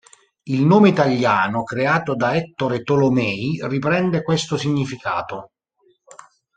Il 0.45 0.61
nome 0.65 0.89
italiano, 0.89 1.61
creato 1.61 2.15
da 2.15 2.35
Ettore 2.35 2.81
Tolomei, 2.81 3.59
riprende 3.65 4.23
questo 4.23 4.57
significato. 4.57 5.51